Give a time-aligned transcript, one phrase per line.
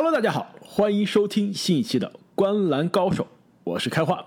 [0.00, 2.06] Hello，大家好，欢迎收听新一期的
[2.36, 3.24] 《观篮高手》，
[3.64, 4.24] 我是开化。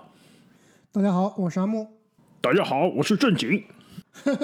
[0.91, 1.87] 大家好，我是阿木。
[2.41, 3.63] 大家好，我是正经。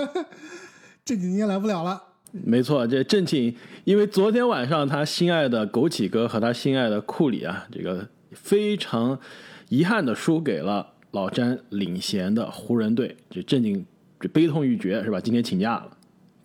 [1.04, 2.02] 正经你也来不了了。
[2.32, 3.54] 没错，这正经，
[3.84, 9.20] 因为昨天晚上他心爱的枸杞哥和他心爱的库里啊，这个非常
[9.68, 13.86] 遗憾的输给了老詹领衔的湖人队，这正经
[14.18, 15.20] 这悲痛欲绝是吧？
[15.20, 15.97] 今天请假了，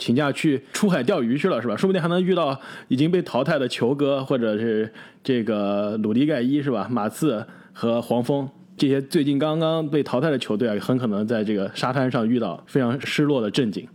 [0.03, 1.77] 请假去出海钓鱼去了是吧？
[1.77, 6.89] 说不定还能遇到已经被淘汰的球哥，或者是这个鲁迪盖伊是吧？
[6.91, 13.87] 马刺和黄蜂这些最近刚刚被淘汰的球队啊，很可能在这个沙滩上遇到非常失落的正经。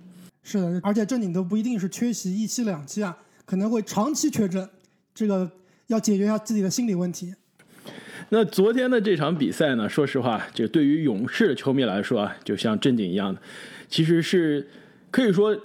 [0.43, 4.65] 是的，而且正经都不一定是缺席一期两期啊，可能会长期缺阵，
[5.13, 5.51] 这个
[5.87, 7.33] 要解决一下自己的心理问题。
[8.29, 13.41] 那昨天的这场比赛呢，说实话，就对于勇士的球迷来说啊，就像正经一样的，
[13.89, 14.65] 其实是
[15.11, 15.57] 可以说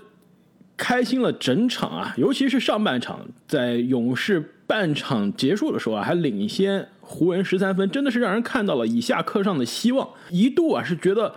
[0.83, 10.08] 开心了整场啊，尤其是上半场，在勇士半场结束的时候啊，还领先湖人十三分，真的是让人看到了以下课上的希望。
[10.30, 11.33] 一度啊，是觉得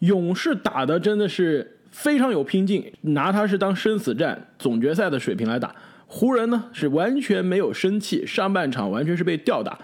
[0.00, 1.70] 勇士打的真的是。
[1.94, 5.72] 非常有拼劲，拿他是当生死战、总决赛的水平来打。
[6.08, 9.78] 湖人呢是完全没有生气，上半场完全是被吊打。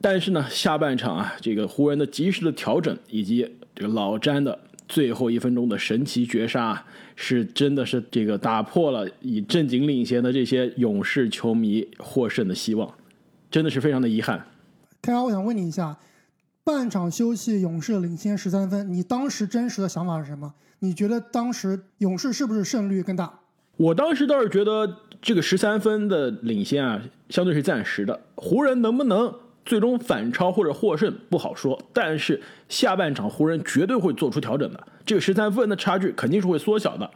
[0.00, 4.56] 但是呢，下半场啊，这个湖人的及时的调整，以及这个老詹的
[4.88, 6.84] 最后一分钟的神奇绝杀，
[7.14, 12.92] 是真的是这个打破了以正经领先的这些勇士球迷获胜的希望，
[13.50, 14.46] 真的是非常的遗憾。
[15.02, 15.96] 开华，我想问你一下，
[16.64, 20.54] 半场休息，勇士领先十三分，你当时真实的想法是什么？
[20.80, 23.40] 你觉得当时勇士是不是胜率更大？
[23.76, 28.20] 我当时倒是觉得这个十三分的领先啊，相对是暂时的。
[28.34, 29.34] 湖人能不能
[29.66, 34.82] 最终反超或者获胜不好说，但是下半场湖人绝对会做出调整的。
[35.04, 37.10] 这个十三分的差距肯定是会缩小的，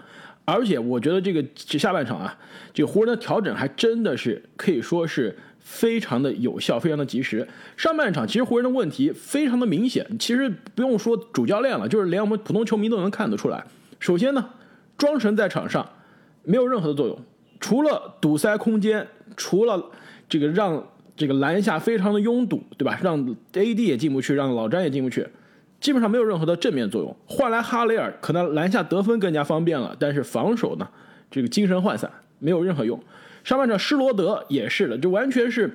[0.44, 2.36] 而且我觉得这个这下半场啊，
[2.74, 5.34] 这个湖人的调整还真的是可以说是。
[5.62, 7.46] 非常的有效，非常的及时。
[7.76, 13.62] 上半场其实湖人的问题非常的明显，其实不用说主教练了，就是连我们普通球迷都能看得出来。
[14.00, 14.44] 首先呢，
[14.96, 15.86] 庄神在场上
[16.44, 17.16] 没有任何的作用，
[17.60, 19.06] 除了堵塞空间，
[19.36, 19.90] 除了
[20.30, 20.82] 这个让
[21.20, 22.98] 这个篮下非常的拥堵，对吧？
[23.02, 23.22] 让
[23.52, 25.28] AD 也进不去，让老詹也进不去，
[25.78, 27.14] 基本上没有任何的正面作用。
[27.26, 30.88] 换来哈雷尔，可能篮下得分更加方便了，但是防守呢，
[31.30, 32.98] 这个精神涣散，没有任何用。
[33.44, 35.70] 上半场施罗德也是的，就完全是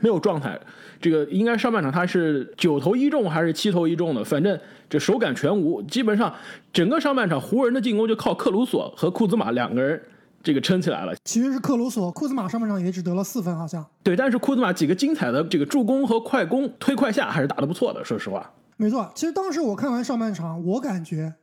[0.00, 0.58] 没有状态。
[1.00, 4.58] 这个应该上半场他是九投一中还是七投一中的，反正
[4.90, 5.80] 这手感全无。
[5.82, 6.34] 基本上
[6.72, 10.02] 整个上半场湖人的进攻就靠克鲁索和库兹马两个人
[10.42, 11.14] 这个撑起来了。
[11.24, 13.84] 其实是克鲁索，库兹马上半场也只得了四分，好像。
[14.02, 18.50] 对，但是库兹马几个精彩的这个助攻和快攻推快下还是打得不错的，说实话。
[18.76, 21.34] 没错，其实当时我看完上半场，我感觉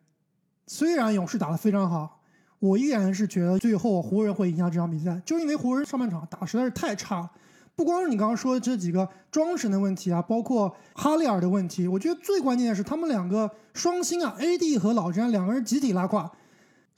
[0.67, 2.17] 虽然勇士打得非常好。
[2.59, 7.31] 我依然是觉得最后湖人会赢下这场比赛，就因为湖人上半场打实在是太差了。
[7.73, 16.29] 不光是你刚刚说的这几个装神的问题啊，包括哈利尔的问题，我觉得最关键的是他们两个双星啊，AD 和老詹两个人集体拉胯。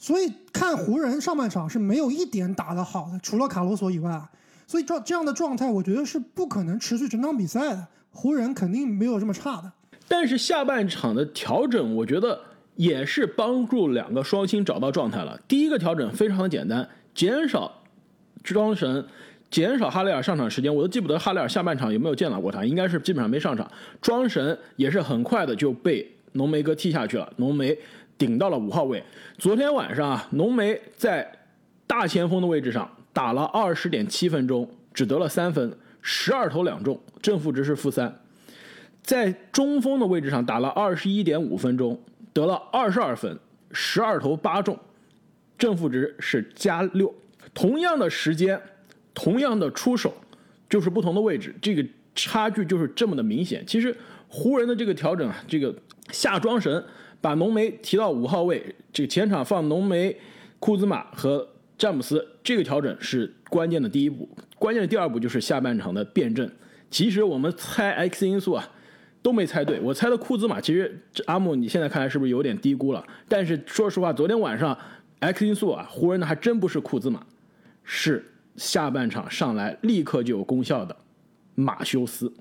[0.01, 4.21] 所以看湖人上半场是没有一点打得好的，除了卡罗索以外。
[4.65, 7.87] 所以这这样的状态，我觉得是不可能持续整场比赛的。
[8.09, 9.71] 湖人肯定没有这么差的。
[10.07, 12.37] 但是下半场的调整，我觉得。
[12.77, 15.39] 也是帮助两个双星找到状态了。
[15.45, 17.71] 第一个调整非常的简单，减少
[18.41, 19.05] 庄神，
[19.51, 20.73] 减少哈雷尔上场时间。
[20.73, 23.69] 我都记不得哈雷尔下半场有没有见到过他，应该是基本上没上场。
[24.01, 27.77] 庄神也是很快的就被浓眉哥踢下去了，浓眉
[28.21, 29.03] 顶到了五号位。
[29.39, 31.27] 昨天晚上啊，浓眉在
[31.87, 38.15] 大前锋的位置上打了二十点七分钟，只得了三分，十二投两中，正负值是负三。
[39.01, 41.99] 在中锋的位置上打了二十一点五分钟。
[42.31, 43.39] 得了二十二分，
[43.71, 44.77] 十二投八中，
[45.57, 47.11] 正负值是加六。
[47.55, 48.61] 同样的时间，
[49.15, 50.13] 同样的出手，
[50.69, 51.83] 就是不同的位置，这个
[52.13, 53.65] 差距就是这么的明显。
[53.65, 53.93] 其实
[54.27, 55.75] 湖人的这个调整啊，这个
[56.11, 56.81] 下庄神
[57.21, 60.17] 把浓眉提到五号位，这个前场放浓眉、
[60.59, 61.47] 库兹马和
[61.77, 64.27] 詹姆斯，这个调整是关键的第一步。
[64.59, 66.51] 关键的第二步就是下半场的辩证。
[66.89, 68.69] 其实我们猜 X 因素啊。
[69.23, 73.05] 都没猜对，我猜的库兹马，其实阿木你现在看来是不是有点低估了？
[73.27, 74.75] 但是说实话，昨天晚上
[75.19, 77.23] X 因素啊，湖人的还真不是库兹马，
[77.83, 78.25] 是
[78.55, 80.97] 下半场上来立刻就有功效的
[81.53, 82.33] 马修斯。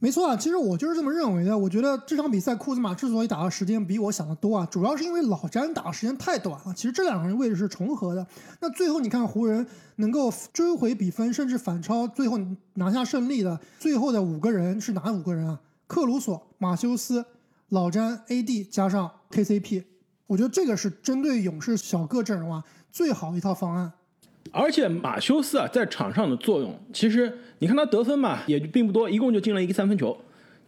[0.00, 1.58] 没错啊，其实我就是这么认为的。
[1.58, 6.72] 我觉得这场比赛库兹马之所以打的时间比我想的多啊，主要是因为老詹打的时间太短了。
[6.72, 8.24] 其实这两个人位置是重合的。
[8.60, 9.66] 那最后你看湖人
[9.96, 12.38] 能够追回比分，甚至反超，最后
[12.74, 15.60] 拿下胜利的最后的五个人是哪五个人啊？
[15.88, 17.26] 克鲁索、马修斯、
[17.70, 19.82] 老詹、AD 加上 KCP。
[20.28, 22.62] 我觉得这个是针对勇士小个阵容啊
[22.92, 23.92] 最好一套方案。
[24.52, 30.16] 而且马修斯啊，在场上的作用，其实你看他得分嘛，也并不多，一共就进了一个三分球，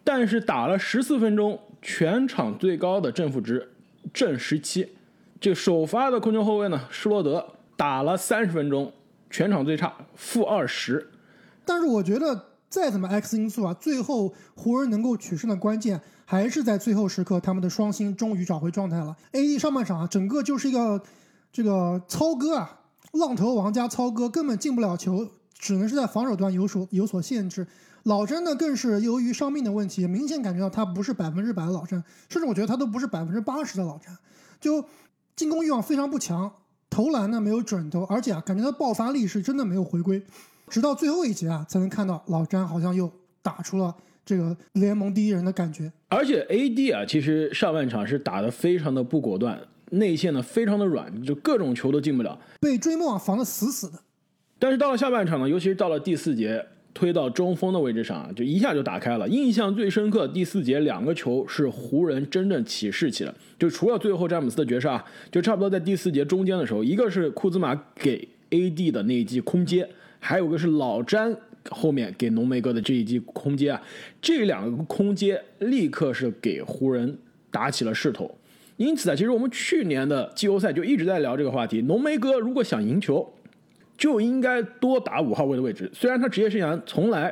[0.05, 3.71] 但是打了十四分钟，全场最高的正负值
[4.12, 4.88] 正十七。
[5.41, 7.47] 这首发的控球后卫呢，施罗德
[7.77, 8.93] 打了三十分钟，
[9.31, 11.09] 全场最差负二十。
[11.65, 19.17] 但是我觉得再怎么 X 因素啊，最后湖人能够取胜的关键还是在最后时刻，他们的双星终于找回状态了。
[19.33, 21.00] AD 上半场啊，整个就是一个
[21.53, 22.80] 这个操戈啊。
[23.12, 27.67] 浪头王加操哥根本进不了球，只能是在防守端有所有所限制。
[28.05, 34.17] 老詹呢，更是由于伤病的问题，明显感觉到他不是百分之百的老詹，甚至我觉得他都不是百分之八十的老詹。
[34.61, 34.85] 就
[35.37, 36.51] 进攻欲望非常不强，
[36.89, 40.23] 投篮呢没有准头，而且啊，感觉他爆发力是真的没有回归。
[40.69, 43.11] 直到最后一节啊，才能看到老詹好像又
[43.43, 45.93] 打出了这个联盟第一人的感觉。
[46.09, 49.61] 而且 AD 啊，其实上半场是打得非常的不果断。
[49.90, 53.98] 内线呢非常的软，就各种球都进不了，被追梦防得死死的。
[54.58, 59.28] 但是到了下半场呢，尤其是到了第四节，推到中锋的位置上啊，就一下就打开了。
[59.28, 65.02] 印象最深刻，第四节两个球是湖人真正起士气了，就除了最后詹姆斯的绝杀，
[65.32, 69.88] 就差不多在第四节中间的时候，一个是库兹马给 AD 的那一记空接，
[70.19, 71.34] 还有个是老詹
[71.70, 73.81] 后面给浓眉哥的这一记空接啊，
[74.20, 77.16] 这两个空接立刻是给湖人
[77.50, 78.37] 打起了势头。
[78.81, 81.82] 因此啊，其实我们去年的季后赛就一直在聊这个话题。
[81.82, 83.31] 浓眉哥如果想赢球，
[83.99, 85.91] 就应该多打五号位的位置。
[85.93, 87.31] 虽然他职业生涯从来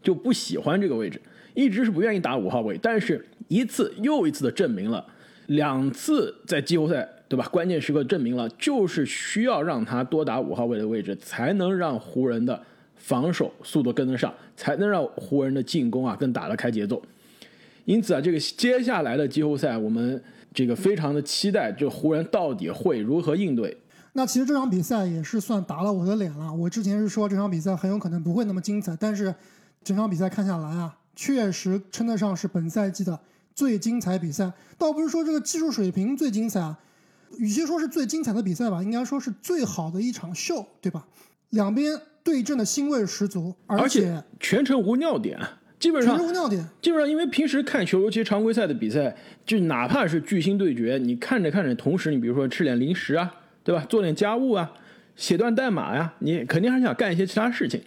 [0.00, 1.20] 就不喜欢这个位置，
[1.54, 5.04] 一直是不愿意打五号位，但是一次又一次的证明了，
[5.48, 7.44] 两次在季后赛对吧？
[7.48, 12.62] 关键时刻证明了，就是需要让他多打五号位的位置，才能让湖人的
[12.94, 17.02] 防守速度跟得上，才能让湖人的进攻啊更打得开节奏。
[17.86, 20.22] 因此啊，这个接下来的季后赛我们。
[20.52, 23.76] 这个非常的期待，就湖人到底会如何应对？
[24.12, 26.52] 那其实这场比赛也是算打了我的脸了。
[26.52, 29.32] 我之前是说这场比赛很有可能不会那么精彩，但是
[29.84, 33.18] 整场比赛看下来啊，确实称得上是本赛季的
[33.54, 34.52] 最精彩比赛。
[34.76, 36.76] 倒不是说这个技术水平最精彩啊，
[37.38, 41.06] 与其说是最精彩的比赛吧，应该说是最好的一场秀，对吧？
[41.50, 45.38] 两边对阵的腥味十足，而且全程无尿点。
[45.80, 46.16] 基本上，
[46.82, 49.16] 基本上，因为平时看球，尤其常规赛的比赛，
[49.46, 53.34] 就哪怕是巨星对决，你看着看着，同时你比如说吃点零食啊，
[53.64, 53.82] 对吧？
[53.88, 54.70] 做点家务啊，
[55.16, 57.80] 写段代码呀，你肯定还想干一些其他事情，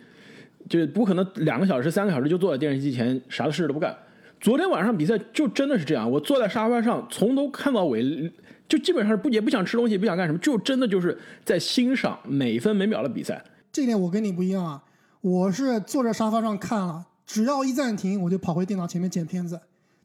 [0.67, 3.95] 就不可能两个小时、三个小时就坐在电视机前啥的事都不干。
[4.41, 8.33] 昨天晚上比赛就真的是这样，我坐在沙发上从头看到尾，
[8.67, 13.39] 就基本上不也不想吃东西，不想干什么，就真的就是在欣赏每分每秒的比赛。
[13.71, 14.83] 这点我跟你不一样啊，
[15.21, 17.05] 我是坐在沙发上看了。
[17.25, 19.59] 只要一暂停，我就跑回电脑前面剪片子，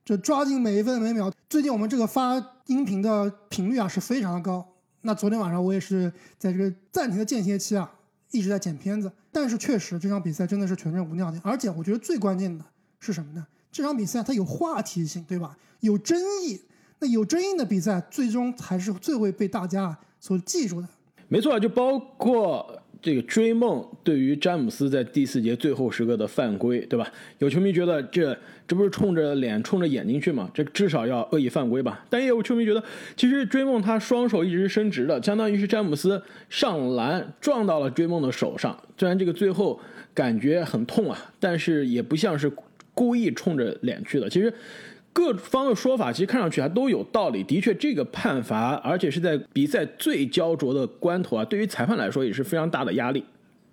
[0.04, 1.32] 就抓紧每一分每秒。
[1.48, 2.34] 最近我们这个发
[2.66, 4.66] 音频的频率啊是非常的高。
[5.02, 7.90] 那昨天晚上我也是在这个暂停的间歇期啊，
[8.30, 9.10] 一直在剪片子。
[9.30, 12.64] 但是确实这场比赛真的是全程无尿点，而且我觉得最关键的
[12.98, 13.46] 是什么呢？
[13.70, 15.56] 这场比赛它有话题性，对吧？
[15.80, 16.60] 有争议。
[17.00, 20.88] 那有争议的比赛，最终才是最会被大家所记住的。
[21.28, 22.77] 没错，就包括。
[23.00, 27.10] 这个追梦对于詹姆斯在第四节最后时刻的犯规，对吧？
[27.38, 28.36] 有球迷觉得这
[28.66, 30.50] 这不是冲着脸、冲着眼睛去吗？
[30.52, 32.04] 这至少要恶意犯规吧？
[32.10, 32.82] 但也有球迷觉得，
[33.16, 38.76] 其实追梦他双手一直伸直的，相当于是詹姆斯上篮撞到了追梦的手上。
[38.96, 39.80] 虽然这个最后
[40.12, 42.50] 感觉很痛啊，但是也不像是
[42.94, 44.28] 故意冲着脸去的。
[44.28, 44.52] 其实。
[45.12, 53.24] 各方的说法其实看上去还都有道理，的确，这个判罚，而且是在比赛最焦灼的关头啊，对于裁判来说也是非常大的压力。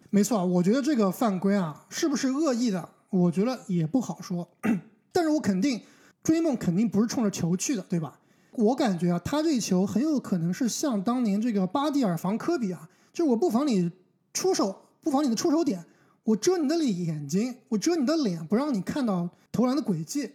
[0.10, 2.90] 没错，我觉得这个犯规啊，是不是恶意的？
[3.10, 4.48] 我觉得也不好说。
[5.12, 5.82] 但是我肯定，
[6.24, 8.20] 追梦肯定不是冲着球去的，对吧？
[8.54, 13.92] 我感觉啊，他这球很有可能是像当年这个巴蒂尔防科比啊，就是我不防你
[14.34, 15.84] 出手，不防你的出手点，
[16.24, 20.32] 我遮你的眼睛，我遮你的脸，不让你看到投篮的轨迹。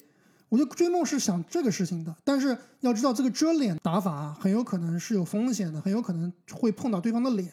[0.51, 7.49] 我觉得追梦是想这个事情的，但是要知道这个遮脸打法，很有可能是有风险的，很有可能会碰到对方的脸。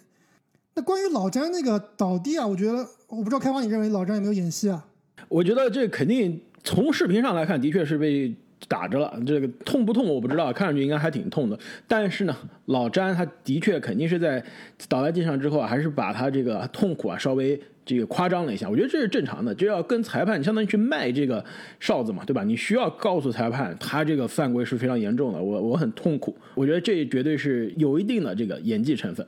[0.73, 4.83] 那关于老詹那个倒地啊，我觉得我不知道开发你认为老詹有没有演戏啊？
[5.29, 8.35] 我觉得这肯定从视频上来看，的确是被
[8.67, 9.15] 打着了。
[9.27, 11.59] 这个痛不痛我不知道，看上去应该还挺痛的。
[11.87, 12.35] 但是呢，
[12.65, 14.43] 老詹他的确肯定是在
[14.89, 17.61] 倒在地上之后啊，还是把他这个痛苦啊稍微。
[17.87, 21.43] 这个夸张了一下，我觉得这是正常的，就要跟裁判相当于去卖这个
[21.79, 22.43] 哨子嘛，对吧？
[22.43, 26.37] 你需要告诉裁判，他这个犯规是非常严重的，我我很痛苦。
[26.53, 29.25] 我觉得这绝对是有一定的这个演技成分，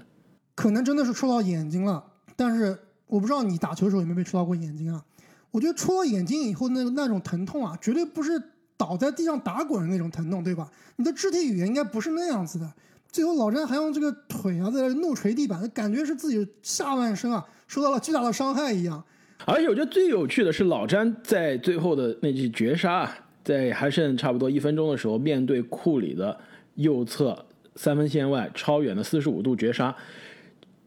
[0.56, 2.04] 可能真的是戳到眼睛了。
[2.36, 5.04] 但是我不知道你打球的时候有没有被戳到过眼睛啊？
[5.52, 8.42] 我觉得戳到眼睛以后那那种疼痛啊，绝对不是
[8.78, 10.70] 倒在地上打滚的那种疼痛，对吧？
[10.98, 12.72] 你的肢体语言应该不是那样子的。
[13.12, 19.02] 最后老詹还用这个腿啊在那怒捶地板，感觉是自己下半身啊受到了巨大的伤害一样。
[19.46, 23.10] 而且我觉得最有趣的是老詹在最后的那记绝杀，
[23.42, 26.38] 在还剩差不多一分钟的时候，面对库里的
[26.76, 27.46] 右侧
[27.76, 29.96] 三分线外超远的四十五度绝杀，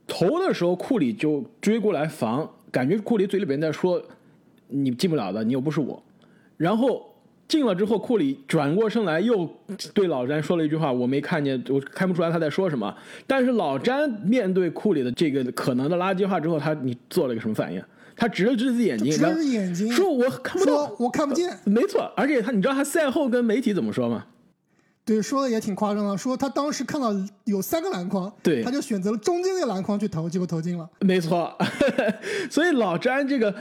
[0.07, 4.03] 投的时候库里就追过来防，感觉库里嘴里边在说
[4.69, 6.03] 你进不了的，你又不是我。
[6.59, 7.12] 然后
[7.53, 9.47] 进了之后，库里转过身来又
[9.93, 12.95] 对老詹说了一句话，我没看见，我看不出来他在说什么。
[13.27, 17.83] 但是老詹面对库里的这个可能的垃圾话之后，他你做了一个什么反应？
[18.17, 21.55] 他直了指自己眼睛，直了指眼睛，说我看不到，我看不见。
[21.65, 24.25] 没错，而且他，你知道他赛后跟媒体怎么说吗？
[25.05, 27.13] 对，说的也挺夸张的，说他当时看到
[27.45, 30.89] 有三个篮筐，对，他就选择了中间那个篮筐去投，结果投进了。
[31.01, 31.53] 没错，
[32.49, 33.55] 所以老詹这个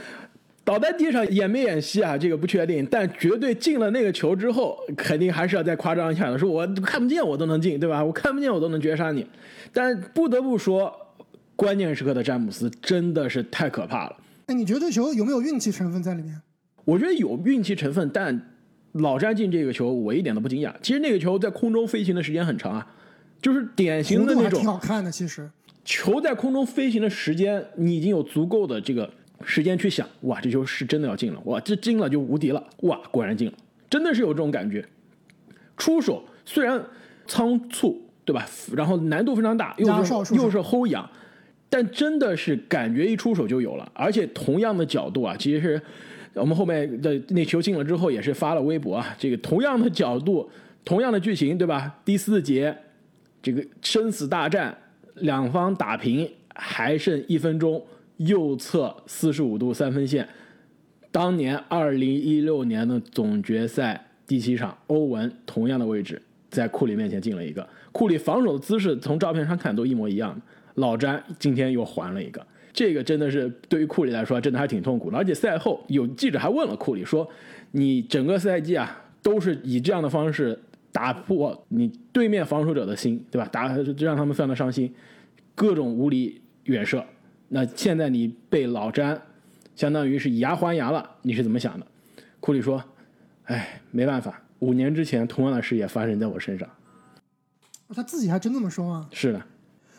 [0.64, 2.16] 倒在地上演没演戏啊？
[2.16, 8.04] 这个不确定，但绝对进了那个球之后，肯定还是要再夸张一下的，说我看不见我都能进，对吧？
[8.04, 9.26] 我看不见我都能绝杀你。
[9.72, 10.94] 但不得不说，
[11.56, 14.16] 关键时刻的詹姆斯真的是太可怕了。
[14.46, 16.40] 哎，你觉得这球有没有运气成分在里面？
[16.84, 18.50] 我觉得有运气成分，但
[18.92, 20.72] 老詹进这个球，我一点都不惊讶。
[20.82, 22.86] 其实那个球在空中飞行的时间很长啊，
[23.40, 24.60] 就是典型的那种。
[24.60, 25.50] 挺好看的，其实。
[25.84, 29.08] 球在空中飞行的时间，你已经有足够的这个
[29.44, 33.54] 时间去想，哇，这球是真的要进了，哇，这进了就无敌了，哇，果然进了，
[33.88, 34.84] 真的是有这种感觉。
[35.76, 36.82] 出手虽然
[37.26, 38.46] 仓促，对吧？
[38.74, 41.08] 然后难度非常大，又是又是后仰。
[41.74, 45.82] 但真的是感觉一出手就有了，而且同样的角度啊，其实是
[46.34, 50.50] 我们后面的那球进了之后也是发了微博啊，这个同样的角度，
[50.84, 51.98] 同样的剧情，对吧？
[52.04, 52.76] 第四节
[53.42, 54.76] 这个生死大战，
[55.14, 57.82] 两方打平，还剩一分钟，
[58.26, 60.28] 右侧四十五度三分线，
[61.10, 70.40] 当年二零一六年的总决赛第七场，欧文同样的位置，在库里面前进了一个，库里防守的姿势从照片上看都一模一样的。
[70.76, 75.18] 老詹今天又还了一个，这个真的是对于库里来说真的还挺痛苦的。
[75.18, 77.28] 而且赛后有记者还问了库里说
[77.72, 80.58] ：“你整个赛季啊都是以这样的方式
[80.90, 83.46] 打破你对面防守者的心，对吧？
[83.52, 84.90] 打让他们非常的伤心，
[85.54, 87.04] 各种无理远射。
[87.54, 89.20] 那现在你被老詹
[89.76, 91.86] 相当于是以牙还牙了，你是怎么想的？”
[92.40, 92.82] 库里说
[93.44, 96.66] ：“哎，没办法，五年之前同样的事也发生在我身上。”
[97.94, 99.06] 他自己还真这么说啊？
[99.12, 99.42] 是的。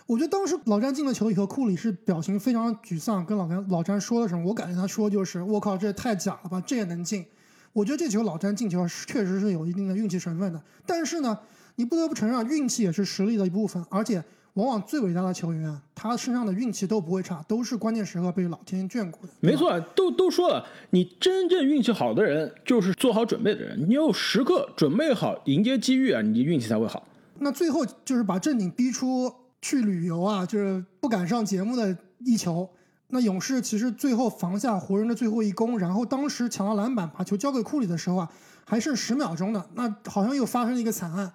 [0.07, 4.43] 我觉得当时老詹进了球以后，库里是表情非常沮丧，跟老詹老詹说了什么？
[4.45, 7.23] 我感觉他说就是“我靠，这也太假了吧，这也能进？”
[7.71, 10.59] 我觉得这球老詹进球确实是有一定的运气成分的。
[10.85, 11.37] 但是呢，
[11.75, 13.83] 你不得不承认，运气也是实力的一部分。
[13.89, 19.33] 而且，往往最伟大的球员啊，他身上的运气都不会差，都是关键时刻被老天眷顾的。
[19.39, 23.87] 没错，都都说了，你真正运气好的人，就是做好准备的人。
[23.89, 27.07] 你有时刻准备好迎接机遇啊，你的运气才会好。
[27.39, 29.33] 那最后就是把正经逼出。
[29.65, 32.69] 去旅游啊，就是不敢上节目的一球。
[33.07, 38.29] 那勇士其实最后防下湖人的最后一攻，然后当时抢到篮板，把球交给库里的时候啊，
[38.65, 41.31] 还剩十秒钟的，那好像又发生了一个惨案。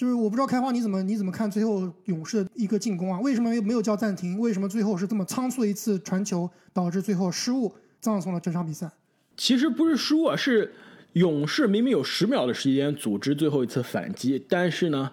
[0.00, 3.20] 就是我不知道开花你怎么你怎么看最后勇士的一个进攻啊？
[3.20, 4.38] 为什么没有叫暂停？
[4.38, 8.90] 为什么最后是这么仓促的一次传球，导致最后失误，葬送了整场比赛？
[9.36, 10.72] 其实不是失误啊，是
[11.12, 15.12] 勇士明明有十秒的时间组织最后一次反击，但是呢？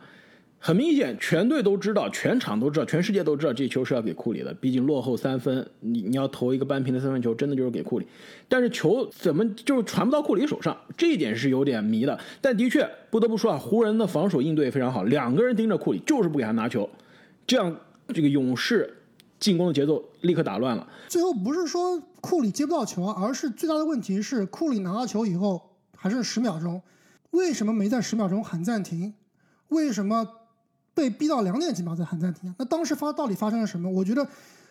[0.59, 4.53] 很明显，全队都知道，全场都知道，全世界都知道，这球是要给库里的。
[4.55, 8.07] 毕竟落后三分，你你要投一个扳平的三分球，真的就是给库里。
[8.49, 10.75] 但是球怎么就传不到库里手上？
[10.97, 12.19] 这一点是有点迷的。
[12.41, 16.89] 但的确不得不说啊，湖人的防守应对非常好，两个人盯着库里，就是不给他拿球，
[17.45, 17.73] 这样
[18.07, 18.91] 这个勇士
[19.39, 20.85] 进攻的节奏立刻打乱了。
[21.07, 26.81] 最后不是说库里接不到球，而是最大的问题是库里拿到球以后还剩十秒钟，
[27.29, 29.13] 为什么没在十秒钟喊暂停？
[29.69, 30.27] 为什么？
[30.97, 33.87] 被逼到两点几秒才喊暂停，那当时发到底发生了什么？
[33.87, 34.27] 我觉得，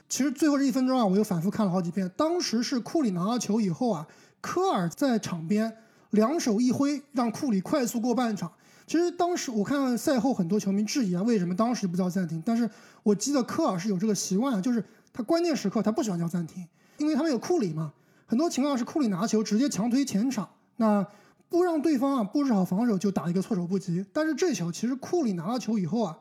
[0.09, 2.11] 其实最后这一分钟啊，我又反复看了好几遍。
[2.17, 4.05] 当时是库里拿到球以后啊，
[4.41, 5.73] 科尔在场边
[6.11, 8.51] 两手一挥，让库里快速过半场。
[8.89, 12.43] 其实当时我看赛后很多球迷质疑啊，为什么当时不叫暂停？
[12.45, 12.69] 但是
[13.05, 16.67] 我记得科尔是有这个习惯，就是他关键时刻他不喜欢叫暂停，
[16.97, 17.93] 因为他们有库里嘛。
[18.27, 21.07] 很多情况是库里拿球直接强推前场，那。
[21.49, 26.19] 不让对方啊布置好防守就打一个措手不及，但是这球其实库里拿到球以后啊，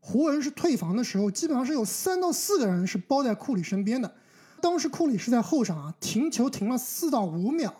[0.00, 4.14] 湖人是退防的时候，基本上是有三到四个人是包在库里身边的。
[4.60, 7.74] 当时库里是在后场啊停球停了四到五秒，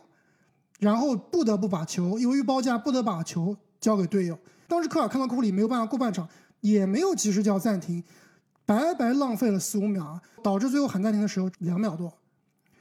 [0.81, 4.38] 然后不得不把球由于包夹不得把球交给队友。
[4.66, 6.28] 当时科尔看到库里没有办法过半场，
[6.61, 8.02] 也没有及时叫暂停，
[8.66, 12.12] 白白浪费了四五秒啊，导致最后喊暂停的时候两秒多。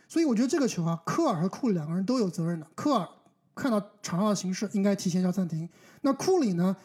[0.07, 2.67] 所以我觉得这个球啊，科尔和库里两个人都有责任的。
[2.73, 3.07] 科尔。
[3.55, 5.67] 看到场上的形势，应该提前叫暂停。
[6.01, 6.75] 那库里呢？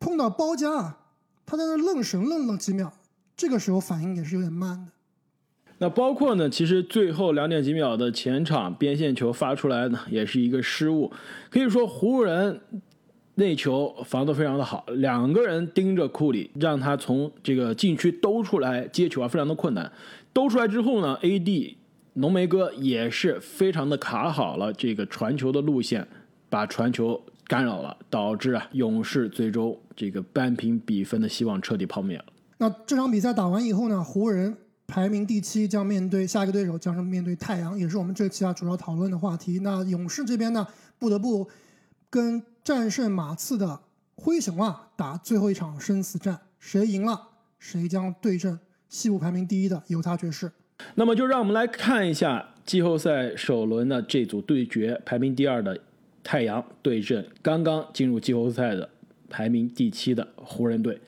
[0.00, 0.96] 碰到包夹，
[1.46, 2.92] 他他在那愣神愣了几秒，
[3.36, 4.90] 这个时候反应也是有点慢的。
[5.78, 11.12] 那包括呢，其实最后两点几秒的前场边线球发出来呢，也是一个失误。
[11.50, 12.60] 可以说湖人
[13.34, 19.92] 那球防得非常的好，两个人盯着库里，让他从这个禁区兜出来接球啊，非常的困难。
[20.32, 21.76] 兜出来之后呢，AD
[22.14, 26.06] 浓眉哥也是非常的卡好了这个传球的路线，
[26.48, 32.24] 把传球干扰了，导致啊勇士最终这个扳平比分的希望彻底破灭了。
[32.58, 34.56] 那这场比赛打完以后呢，湖人。
[34.84, 39.60] 排名第七将面对下一个对手，将是面对太阳，也是我们这期啊主要讨论的话题。
[39.60, 40.66] 那勇士这边呢，
[40.98, 41.48] 不得不
[42.10, 43.80] 跟战胜马刺的
[44.16, 47.28] 灰熊啊打最后一场生死战，谁赢了，
[47.58, 48.58] 谁将对阵
[48.90, 50.52] 西部排名第一的犹他爵士。
[50.94, 55.78] 那么就让我们来看一下季后赛首轮的这组对决，排名第二的
[56.22, 58.88] 太阳对阵刚刚进入季后赛的
[59.28, 60.98] 排名第七的湖人队。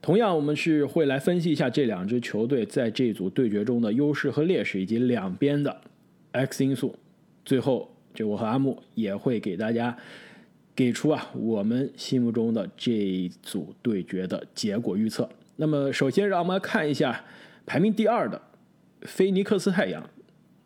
[0.00, 5.76] 同样，我们是会来分析一下这两支球队在这组对决中的优势和劣势，以及两边的
[6.30, 6.94] X 因素。
[7.44, 9.96] 最后，就我和阿木也会给大家
[10.76, 15.28] 给出啊我们心目中的这一组对决的结果预测。
[15.56, 17.24] 那么，首先让我们来看一下
[17.66, 18.40] 排名第二的
[19.06, 20.02] 菲尼克斯太阳。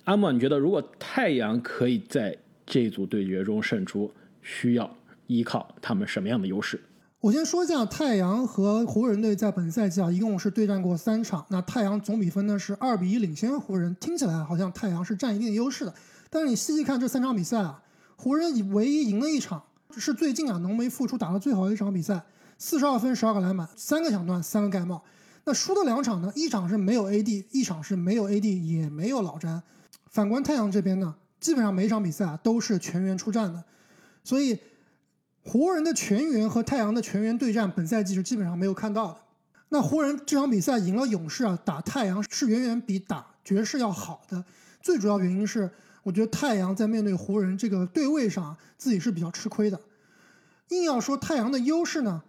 [0.05, 4.11] 阿莫，你觉得如果太阳可以在这组对决中胜出，
[4.43, 4.91] 需要
[5.27, 6.81] 依靠他们什么样的优势？
[7.21, 11.45] 我先说一下太阳和湖人队在本赛季啊，一共是对战过三场。
[11.51, 15.93] 那太阳总比分呢是二比一领先湖人，听起来好像太阳是占一定优势的。
[16.31, 17.83] 但是你细细看这三场比赛啊，
[18.17, 19.63] 湖人唯一赢了一场，
[19.99, 22.23] 是最近啊浓眉复出打的最好的一场比赛，
[22.57, 25.05] 四十二分十二个篮板，三个抢断，三个盖帽。
[25.45, 29.63] 那输的两场呢，一场是没有 AD，一场是没有 AD 也没有老詹。
[30.11, 33.65] 反观太阳这边呢，基本上每场比赛啊都是全员出战的，
[34.25, 34.59] 所以。
[35.43, 39.17] 湖人的全员和太阳的全员对战，本赛季是基本上没有看到的。
[39.71, 44.45] 那湖人这场比赛赢了勇士啊，打太阳是远远比打爵士要好的。
[44.83, 45.69] 最主要原因是，
[46.03, 49.81] 我觉得太阳在面对湖人这个对位上，自己是比较吃亏的。
[50.69, 52.23] 硬要说太阳的优势呢，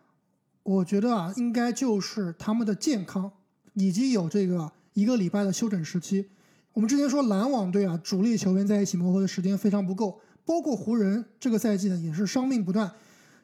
[0.64, 3.32] 我觉得啊，应该就是他们的健康，
[3.74, 6.30] 以及有这个一个礼拜的休整时期。
[6.74, 10.20] 我们之前说篮网队啊，主力球员在一起磨合的时间非常不够。
[10.44, 12.92] 包括湖人这个赛季呢，也是伤病不断，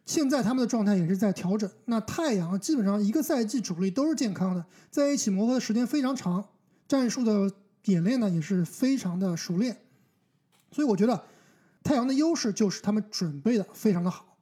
[0.06, 1.69] 现在他们的状态也是在调整。
[1.86, 6.43] 那太阳基本上一个赛季主力都是健康的，在一起磨合的时间非常长，
[6.88, 7.51] 战术的
[7.86, 9.77] 演练呢也是非常的熟练，
[10.71, 11.23] 所以我觉得
[11.84, 14.37] 太阳的优势就是他们准备的非常的好。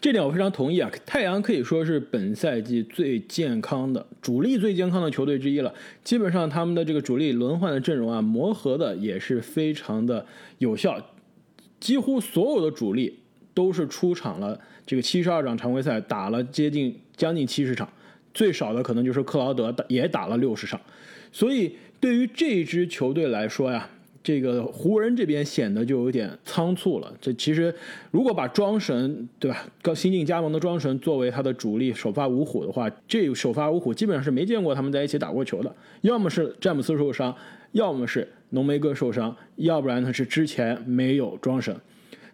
[0.00, 0.90] 这点我非常同意啊！
[1.04, 5.72] 太阳可以说是本赛季最健康的主力、最健康的球队之一了。
[6.04, 10.24] 基本上他们的这个主力轮换的阵容啊，磨合的也是非常的
[10.58, 11.00] 有效。
[11.78, 13.18] 几乎所有的主力
[13.52, 17.88] 都是出场了，这个七十二场常规赛打了接近将近七十场，
[18.32, 20.80] 最少的可能就是克劳德也打了六十场，
[21.32, 23.88] 所以对于这支球队来说呀，
[24.26, 27.14] 这个湖人这边显得就有点仓促了。
[27.20, 27.72] 这其实
[28.10, 37.32] 如果把庄神对吧，刚新晋加盟的庄神作为他的主力首发五虎的话，这首发五虎基本上是没见过他们在一起打过球的，要么是詹姆斯受伤，
[37.70, 38.26] 要么是。
[38.50, 41.76] 浓眉哥受伤，要不然呢是之前没有庄神，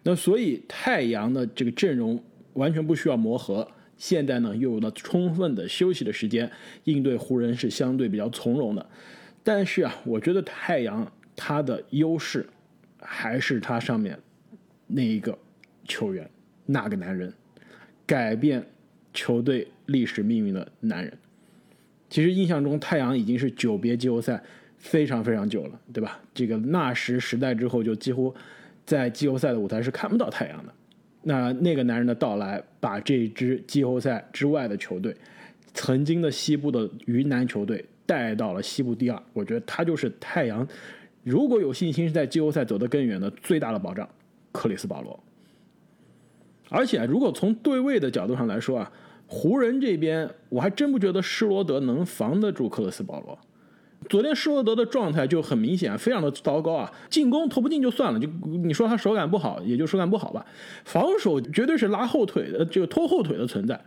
[0.03, 2.19] 那所以太阳的这个阵容
[2.53, 6.49] 完全不需要磨合，现在呢又有了充分的休息的时间，
[6.83, 8.85] 应对湖人是相对比较从容的。
[9.43, 12.47] 但是啊，我觉得太阳他的优势
[12.99, 14.17] 还是他上面
[14.87, 15.37] 那一个
[15.85, 16.29] 球员，
[16.65, 17.33] 那个男人，
[18.05, 18.65] 改变
[19.13, 21.17] 球队历史命运的男人。
[22.09, 24.43] 其实印象中太阳已经是久别季后赛。
[24.79, 26.19] 非常非常久了，对吧？
[26.33, 28.35] 这个纳什时代之后，就几乎
[28.85, 30.73] 在季后赛的舞台是看不到太阳的。
[31.21, 35.15] 那那个男人的到来，把这支季后赛之外的球队，
[35.73, 39.23] 曾经的西部的云南球队带到了西部第二。
[39.31, 40.67] 我觉得他就是太阳，
[41.23, 44.07] 如果有信心是在季后赛走得更远的最大的保障，
[44.51, 45.19] 克里斯保罗。
[46.69, 48.91] 而且，如果从对位的角度上来说啊，
[49.27, 53.37] 湖人这边我还真不觉得施罗德能防得住克里斯保罗。
[54.09, 56.91] 昨天施罗德的状态就很明显，非常的糟糕啊！
[57.09, 60.45] 进攻投不进就算了，就你说他手感不好，也就手感不好吧。
[60.83, 63.79] 防守绝对是拉后腿的，这个拖后腿的存在。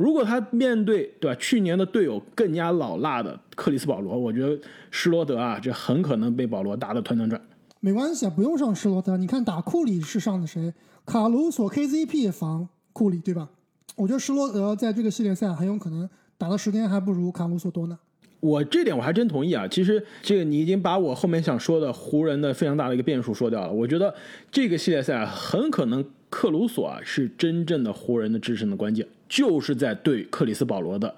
[0.00, 4.58] 如果他面对对吧去年的队友更加老辣的克里斯保罗，我觉得
[4.90, 7.38] 施罗德啊，这很可能被保罗打得团团转。
[7.80, 10.72] 没关系啊，不用上施罗德，你看打库里是上的谁？
[11.04, 13.50] 卡鲁索 KZP 防库里对吧？
[13.94, 16.08] 我觉得施罗德在这个系列赛很有可能
[16.38, 17.98] 打的时间还不如卡鲁索多呢。
[18.40, 19.68] 我这点我还真同意啊！
[19.68, 23.70] 其实这个你已经把我后面想说的湖人的非常大的一个变数说掉了。
[23.70, 24.14] 我觉得
[24.50, 31.14] 这个系列赛很可能克鲁索啊是真正的湖人的制胜的关键，就是在对克里斯保罗的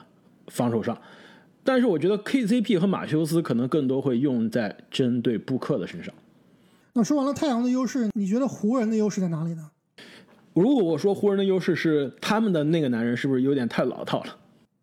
[0.49, 0.97] 防守上。
[1.65, 6.13] 但是我觉得 KCP 和马修斯可能更多会用在针对布克的身上。
[6.93, 9.71] 那说完了太阳的优势，你觉得湖人的优势在哪里呢？
[10.53, 14.37] 如果我说湖人的优势是他们的那个男人，是不是有点太老套了？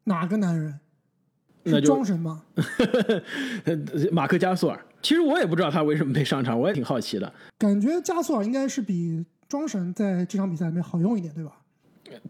[0.06, 0.80] 哪个男人？
[1.64, 2.42] 那就庄神吗？
[4.12, 4.84] 马克加索尔。
[5.02, 7.32] 其实我也不知道他为什么没上场，我也挺好奇的。
[7.60, 11.59] 感觉加索尔应该是比庄神在这场比赛里面好用一点，对吧？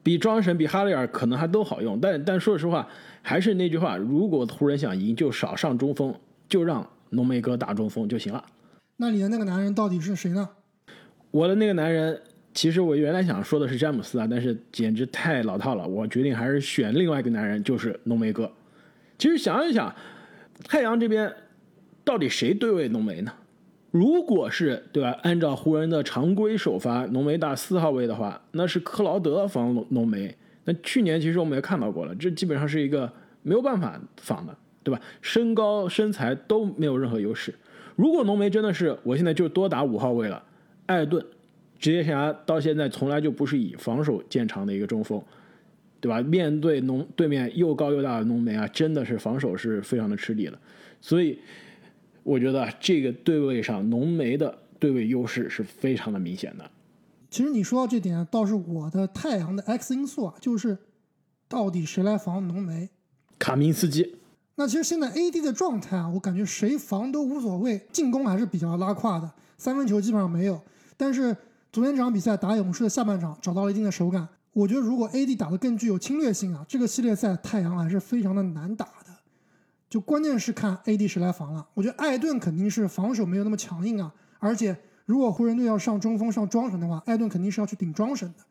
[0.04, 2.88] 比庄神、比哈雷尔可能还都好用，但但说实话，
[3.22, 6.14] 还是那句话，如果湖人想赢，就少上中锋，
[6.48, 8.44] 就让浓眉哥打中锋就行了。
[8.98, 10.50] 那你的那个男人到底是谁呢？
[11.32, 12.22] 我的那个男人，
[12.54, 18.52] 其实我原来想说的是詹姆斯啊，但是简直太老套了，我决定还是选另外一个男人，就是浓眉哥。
[19.18, 19.94] 其实想一想，
[20.64, 21.34] 太阳这边
[22.04, 23.32] 到底谁对位浓眉呢？
[23.92, 25.18] 如果是对吧？
[25.24, 30.36] 按照湖人的常规首发，浓眉打四号位的话，那是克劳德防浓浓眉。
[30.66, 35.02] 那去年其实我们也看到过了，这基本上是一个没有办法防的，对吧？
[35.24, 37.52] 身高身材都没有任何优势。
[37.96, 40.44] 如果浓眉真的是我现在就多打五号位了，
[40.86, 41.26] 艾顿
[41.80, 45.20] 职业生涯到现在从来就不是以防守见长的一个中锋，
[46.00, 46.22] 对吧？
[46.22, 50.60] 面对浓对面又高又大的浓眉啊，真的是防守是非常的吃力了，
[51.02, 51.40] 所以。
[52.24, 56.70] 我觉得这个对位上浓眉的对位优势是非常的明显的。
[57.30, 60.78] 其实你说到这点，倒是我的太阳的 X 因素啊，就是
[61.48, 62.90] 到底谁来防浓眉？
[63.38, 64.16] 卡明斯基。
[64.56, 70.62] 那其实现在 AD 的状态啊，我感觉谁防都无所谓，进攻还是比较拉胯的，三分球基本上没有。
[70.98, 71.36] 但是
[71.72, 74.28] 昨天这场比赛打勇士的下半场找到了一定的手感。
[74.52, 78.88] 我觉得如果 AD 打得更具有侵略性啊，这个系列赛太阳还是非常的难打。
[79.90, 81.68] 就关键是看 AD 谁来防了。
[81.74, 88.44] 我觉得艾顿肯定是防守没有那么强硬啊，而且如果湖人队要上中锋上庄神的话，艾顿肯定是要去顶庄神的。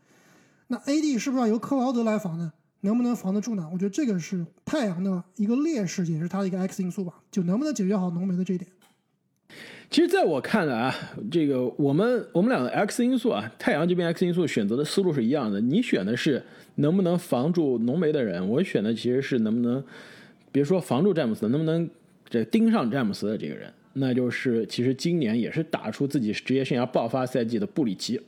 [0.66, 2.52] 那 AD 是不是要由克劳德来防呢？
[2.80, 3.68] 能不能防得住呢？
[3.72, 7.14] 我觉得这个是太阳的一个劣势，也是他的一个 X 因素吧。
[7.30, 8.68] 就能不能解决好浓眉的这一点？
[9.90, 10.94] 其实，在我看来啊，
[11.30, 15.60] 这个我们我们两个 X 因素啊，太阳这边 X 因素选择的思路是一样的。
[15.60, 19.82] 你选的是能不能防住浓眉的人，我选的其实是能不能。
[20.52, 21.88] 别说防住詹姆斯，能不能
[22.28, 28.20] 这盯上詹姆斯的这个人，那就是其实今年也是打出自己职业生涯爆发赛季的布里奇。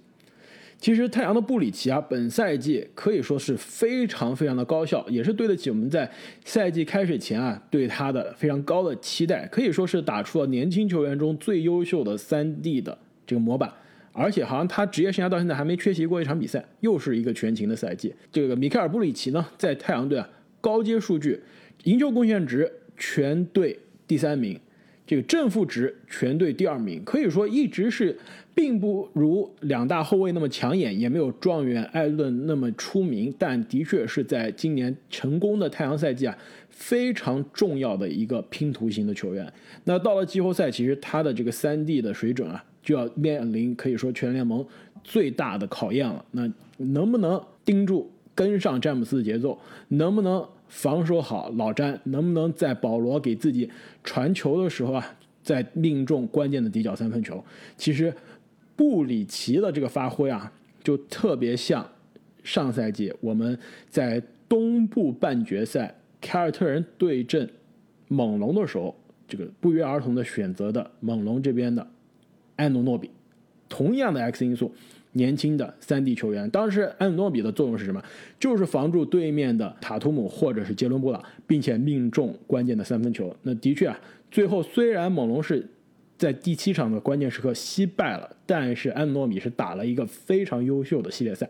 [0.79, 6.11] 其实太阳的布里奇啊，本赛季可以说是非常非常的高效，也是对得起我们在
[6.43, 13.71] 赛季开始前啊对他的非常高的期待，可以说是打出了年轻球员中最优秀的三 D 的这个模板。
[14.13, 18.13] 而且好像他职业生涯到现在还没缺席过一场比赛，又是一个全勤的赛季。
[18.33, 20.27] 这个米凯尔布里奇呢，在太阳队啊
[20.63, 21.39] 高阶数据。
[21.85, 24.59] 赢球贡献值全队第三名，
[25.07, 28.17] 这个正负值全队第二名，可以说一直是
[28.55, 36.37] 并不如两大后卫那么抢眼，也没有状元艾伦那么出名，但的确是在今年成功的太阳赛季啊，
[36.69, 39.51] 非常重要的一个拼图型的球员。
[39.85, 44.65] 那到了季后赛，其实他的这个三 D 的水准啊，就要面临可以说全联盟
[45.03, 46.23] 最大的考验了。
[46.33, 49.59] 那能不能盯住跟上詹姆斯的节奏？
[49.89, 50.47] 能不能？
[50.71, 53.69] 防守好，老詹能不能在保罗给自己
[54.03, 57.45] 传球的时候啊，再命中关键的底角三分球？
[57.77, 58.15] 其实
[58.77, 60.51] 布里奇的这个发挥啊，
[60.83, 61.87] 就特别像
[62.45, 67.51] 上赛季我们在东部半决赛凯尔特人对阵
[68.09, 68.97] 猛龙的时候，
[69.29, 71.87] 这个不约而同的选择的猛龙这边的
[72.57, 73.11] 安努诺比，
[73.69, 74.73] 同样的 X 因素。
[75.13, 78.03] 年轻的三 D 球员，当时安诺比的作用是什么？
[78.39, 83.35] 就是防住对面的塔图姆或者是杰伦布朗，并且命中关键的三分球。
[83.43, 83.99] 那的确啊，
[84.31, 85.69] 最后虽然猛龙是
[86.17, 91.49] 在第七场的关键时刻惜败了，但是安诺比是打了一个非常优秀的系列赛。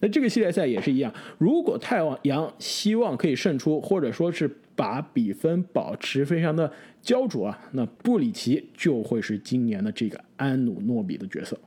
[0.00, 6.70] 那这个系列赛也是一样，如果太阳希望可以胜出，或者说是把比分保持非常的
[7.02, 11.58] 焦灼啊，那布里奇就会是今年的这个安努诺比的角色。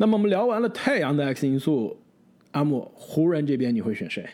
[0.00, 1.96] 那么我们聊完了太阳的 X 因素，
[2.52, 4.24] 阿木，湖人这边你会选谁？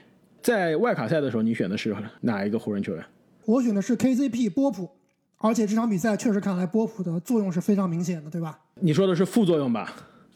[0.43, 3.03] 在外卡赛的时候，你选的是哪一个湖人球员？
[3.47, 4.91] 我选的是 KCP 波普，
[5.39, 8.59] 而且这场比赛确实看来波普的作用是非常明显的，对吧？
[8.75, 9.91] 你说的是副作用吧？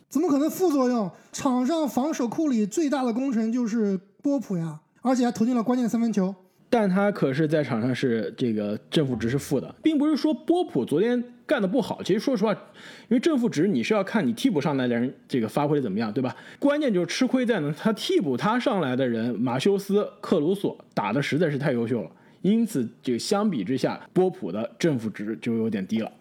[0.09, 1.11] 怎么可能副作用？
[1.31, 6.35] 场上防守库里最大的功臣就是波普呀，而且还投进了关键三分球。
[6.71, 12.03] 但他可是在场上是这个正负值是负的，并不是说波普昨天干的不好。
[12.03, 16.37] 其实说实话，因为正负值你是要看你替补上来的人这个发挥的怎么样，对吧？
[16.59, 22.11] 关键就是吃亏在呢，他替补他上来的人马修斯、克鲁索打的实在是太优秀了，
[22.43, 26.13] 因此这个相比之下，波普的正负值就有点低了。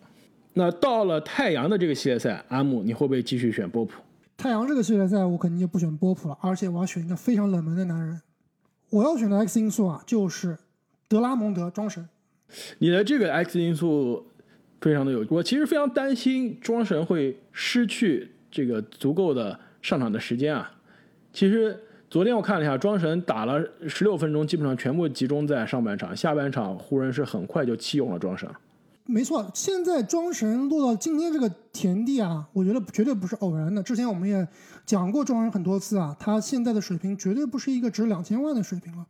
[0.53, 4.01] 那到了太阳的这个系列赛，阿姆你会不会继续选波普？
[4.37, 8.21] 太阳这个系列赛我肯定就不选波普了，而且我要选一个非常冷门的男人。
[8.89, 10.57] 我要选的 X 因素啊，就是
[11.07, 12.07] 德拉蒙德庄神。
[12.79, 14.27] 你的这个 X 因素
[14.79, 20.71] 非常的有，我其实非常担心庄神会失去这个足够的上场的时间啊。
[21.33, 21.77] 其实
[22.09, 28.49] 昨天我看了一下，庄神打了十六分钟，基本上全部集中在上半场，下半场湖人是很快就弃用了庄神。
[29.09, 33.81] 没错，现在庄神落到今天这个田地啊，我觉得绝对不是偶然的。
[33.81, 34.45] 之前我们也
[34.85, 39.07] 讲过庄神很多次啊，他现在的水平绝对不是一个值两千万的水平了。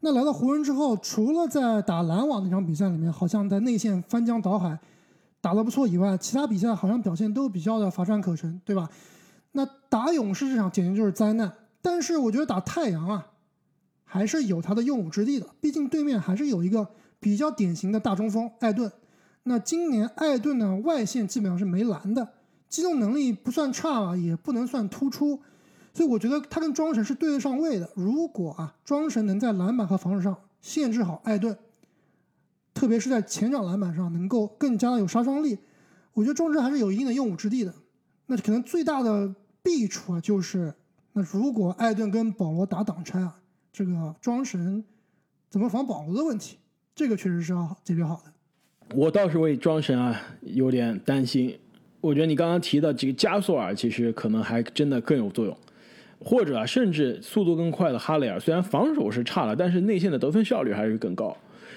[0.00, 4.78] 那来到湖人之后，除了在打篮网那场比赛里面，好像在内线翻江倒海，
[5.40, 8.90] 打得不错以外，其他比赛好像表现都比较的乏善可陈，对吧？
[9.52, 11.50] 那打勇士这场简直就是灾难。
[11.80, 13.28] 但是我觉得打太阳啊，
[14.04, 16.86] 还是有他的用武之地的，毕竟对面还是有一个
[17.18, 18.92] 比较典型的大中锋艾顿。
[19.44, 22.32] 那今年艾顿呢，外线基本上是没蓝的，
[22.68, 25.40] 机动能力不算差吧，也不能算突出，
[25.92, 27.90] 所以我觉得他跟庄神是对得上位的。
[27.94, 31.58] 如果啊，庄神能在篮板和防守上限制好艾顿，
[32.72, 35.58] 特别是在前场篮板上能够更加的有杀伤力，
[36.12, 37.74] 我觉得庄神还是有一定的用武之地的。
[38.26, 40.72] 那可能最大的弊处啊，就是
[41.12, 43.40] 那如果艾顿跟保罗打挡拆啊，
[43.72, 44.84] 这个庄神
[45.50, 46.58] 怎么防保罗的问题，
[46.94, 48.32] 这个确实是要解决好的。
[48.94, 51.56] 我倒是为庄神啊有点担心，
[52.00, 55.56] 我觉得你刚刚提的这个加索尔其实可能还真的更有作用，
[56.20, 61.34] 或者啊甚至速度更快的哈雷尔，虽然防守是差了，但是内线的得分效率还是更高。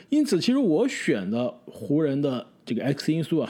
[0.10, 3.50] 因此，其实我选的湖人的这个 X 因素啊，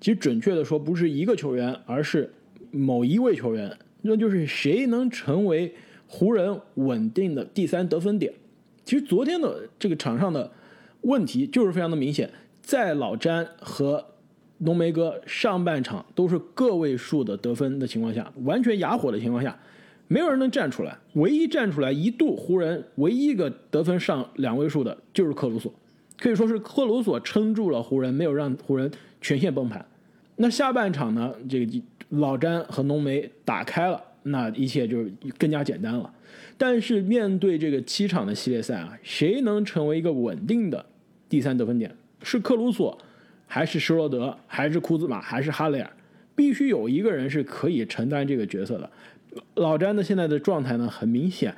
[0.00, 2.32] 其实准确的说不是一个球员，而是
[2.70, 5.74] 某一位球员，那就是谁能成为
[6.06, 8.32] 湖人稳定的第三得分点。
[8.84, 10.52] 其实昨天的这个场上的
[11.02, 12.30] 问题就是非常的明显。
[12.62, 14.04] 在老詹和
[14.58, 19.58] 浓眉哥上半场都是个位数的得分的情况下，完全哑火的情况下，
[20.06, 20.96] 没有人能站出来。
[21.14, 25.72] 唯一站出来一度湖人唯一一个得分上两位数的就是克鲁索，
[26.18, 29.84] 可以说是克鲁索撑住了湖人，没有让湖人全线崩盘。
[30.36, 31.34] 那下半场呢？
[31.48, 35.04] 这个老詹和浓眉打开了，那一切就
[35.38, 36.12] 更加简单了。
[36.58, 40.84] 但是面对这个七场的系列赛啊，谁能成为一个稳定的
[41.28, 41.94] 第三得分点？
[42.22, 42.96] 是克鲁索，
[43.46, 45.90] 还是施罗德，还是库兹马，还是哈雷尔？
[46.34, 48.90] 必须有一个人是可以承担这个角色的。
[49.54, 51.54] 老詹的现在的状态呢，很明显，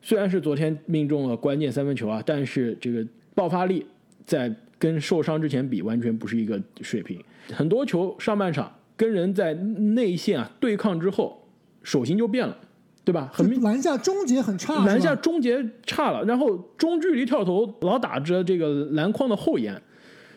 [0.00, 3.84] 虽然是昨天命中了关键三分球啊，但是这个爆发力
[4.24, 7.22] 在跟受伤之前比，完全不是一个水平。
[7.52, 11.46] 很多球上半场跟人在内线啊对抗之后，
[11.82, 12.56] 手型就变了，
[13.04, 13.30] 对吧？
[13.32, 19.80] 很明篮下终结很差，篮下终结差了，然后中距离跳投老打着这个篮筐的后沿。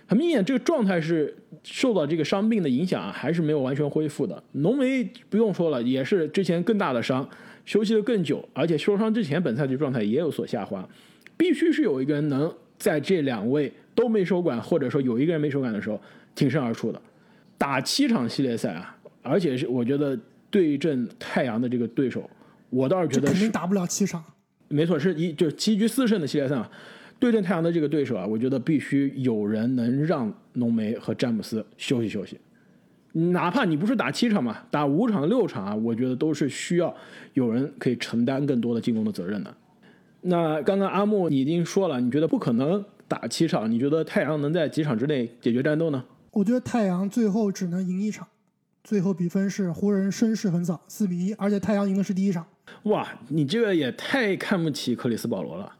[0.06, 4.42] 很明显，这个状态是受到这个伤病的影响，还是没有完全恢复的。
[4.54, 7.28] 浓眉不用说了，也是之前更大的伤，
[7.66, 10.88] 休息的更久，而且受伤之前本赛季状态也有所下滑。
[11.36, 16.00] 必须是有一个人能在这两位都没手感，或者说有一个人没手感的时候
[16.34, 17.02] 挺身而出的。
[17.58, 20.18] 打七场系列赛啊，而且是我觉得
[20.50, 22.30] 对阵太阳的这个对手，
[22.70, 24.24] 我倒是觉得肯定打不了七场。
[24.68, 26.70] 没错，是一就是七局四胜的系列赛嘛。
[27.20, 32.40] 对阵太阳的这个对手啊，我觉得必须有人能让浓眉和詹姆斯休息休息，
[33.14, 36.96] 哪怕你不是打七场嘛，打五场、六场啊，我觉得都是需要
[37.34, 39.52] 有人可以承担更多的进攻的责任的。
[40.22, 46.04] 那刚刚阿木你已经说了，你觉得不可能打七场，你觉得太阳能在几场之内解决战斗呢？
[46.34, 48.28] 我觉得太阳最后只能赢一场，
[48.84, 52.46] 最后比分是湖人声势横扫四比一，而且太阳赢的是第一场。
[52.84, 55.74] 哇，你这个也太看不起克里斯保罗了。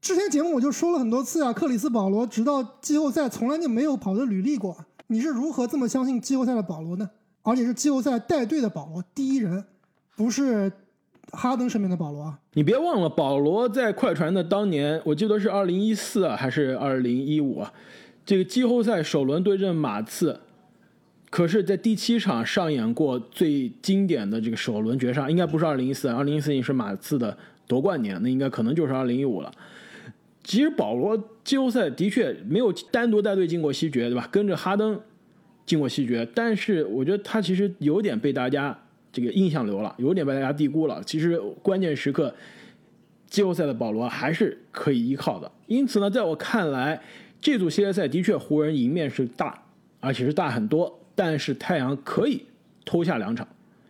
[0.00, 4.76] 之前节目我就说了很多次啊，克里斯保罗直到季后赛从来就没有跑的履历过。
[5.08, 7.08] 你是如何这么相信季后赛的保罗呢？
[7.42, 9.64] 而且是季后赛带队的保罗，第一人，
[10.16, 10.70] 不是
[11.32, 12.38] 哈登身边的保罗啊！
[12.52, 17.72] 你别忘了，保罗在快船的当年，我记得是二零一四啊，还是二零一五啊？
[18.26, 20.38] 这个季后赛首轮对阵马刺，
[21.30, 27.36] 可是，在第七场上演过最经典的这个首轮绝杀，应该不是二零一四，二零一四年是马刺的
[27.66, 29.52] 夺冠年，那应该可能就是二零一五了。
[30.42, 34.26] 其实保罗季后赛的确没有单独带队进过西决，对吧？
[34.32, 34.98] 跟着哈登
[35.66, 38.76] 进过西决，但是我觉得他其实有点被大家
[39.12, 41.02] 这个印象流了，有点被大家低估了。
[41.04, 42.34] 其实关键时刻，
[43.26, 45.52] 季后赛的保罗还是可以依靠的。
[45.66, 46.98] 因此呢，在我看来，
[47.38, 49.62] 这组系列赛的确湖人赢面是大，
[50.00, 50.98] 而且是大很多。
[51.18, 52.46] 但是太阳可以
[52.84, 53.44] 偷下两场，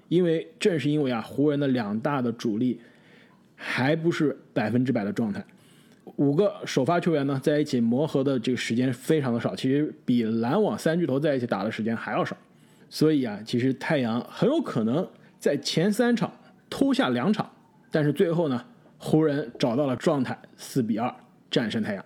[0.09, 2.81] 因为正是因为啊，湖人的两大的主力
[3.55, 5.45] 还不是百分之百的状态。
[6.17, 12.35] 五个首发球员呢，在一起磨合的这个时间非常的少，其实比篮网三巨头在一起打的时间还要少。
[12.89, 15.07] 所以啊，其实太阳很有可能
[15.39, 16.33] 在前三场
[16.71, 17.51] 偷下两场，
[17.91, 18.65] 但是最后呢，
[18.97, 21.15] 湖人找到了状态，四比二
[21.51, 22.03] 战胜太阳。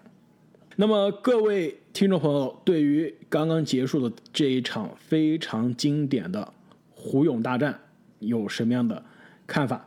[0.74, 6.50] 那么各位听众朋友，对于刚刚结束的这一场非常经典的
[6.94, 7.78] 湖勇大战，
[8.18, 9.02] 有什么样的
[9.46, 9.84] 看法？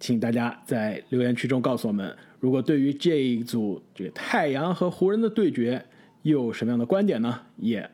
[0.00, 2.16] 请大家在留言区中告诉我们。
[2.40, 5.84] 如果对于这一组这个太阳和湖人的对决
[6.22, 7.38] 又有什么样的观点呢？
[7.56, 7.88] 也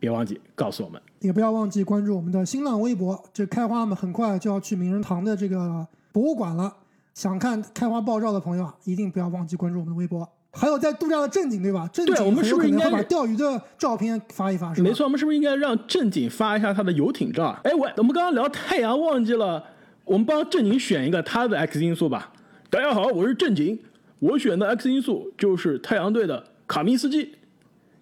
[0.00, 1.00] 别忘记告诉我们。
[1.20, 3.22] 也不要忘记关注我们的新浪微博。
[3.34, 6.74] 这开花们很快就要去名人堂的这个博物馆了，
[7.12, 10.26] 想看开花爆照的朋友啊，一定不要忘记关注我们的微博。
[10.50, 11.88] 还有在度假的正经对吧？
[11.92, 14.74] 正经我们是不是应该把钓鱼的照片发一发？
[14.74, 14.82] 是？
[14.82, 17.60] 没错，我们是不是应该让正经发一下他的游艇照啊？
[17.64, 19.62] 哎，我我们刚刚聊太阳，忘记了，
[20.04, 22.32] 我们帮正经选一个他的 X 因素吧。
[22.70, 23.78] 大家好，我是正经。
[24.20, 27.18] 我选的 X 因素就是太阳队的卡米斯基，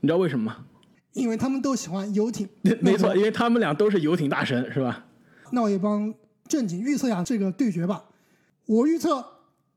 [0.01, 0.57] 你知道为什么吗？
[1.13, 2.49] 因为他们都喜欢游艇。
[2.81, 5.05] 没错，因为他们俩都是游艇大神，是吧？
[5.51, 6.15] 那我也帮
[6.49, 8.05] 正经预测一下这个对决吧。
[8.67, 9.25] 我预测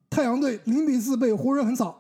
[0.09, 1.98] 太阳队零比四被湖人横扫。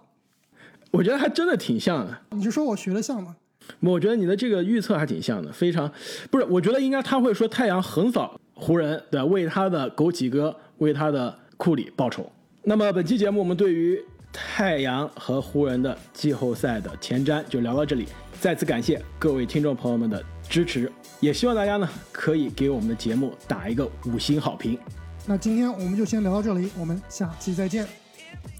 [0.91, 2.17] 我觉得还真的挺像的。
[2.31, 3.35] 你是说我学的像吗？
[3.79, 5.91] 我觉得你的这个预测还挺像的，非常
[6.29, 6.45] 不是。
[6.45, 12.31] 我觉得应该他会说太阳横扫湖人，对为他的枸杞哥，为他的库里报仇。
[12.63, 14.03] 那么本期节目我们对于。
[14.31, 18.05] 太阳和湖人的季后赛的前瞻就聊到这里，
[18.39, 24.77] 再次感谢各位听众朋友们的支持，也希望大家呢可以给我们的节目打一个五星好评。
[25.25, 27.87] 那今天我们就先聊到这里，我们下期再见，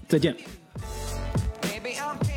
[0.08, 0.34] 再见。
[1.90, 2.29] me, I'm